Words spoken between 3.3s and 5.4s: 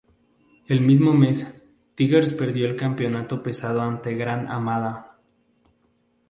Pesado ante Gran Hamada.